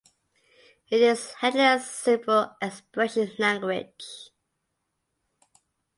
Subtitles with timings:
[0.89, 4.31] It is handling a simple expression language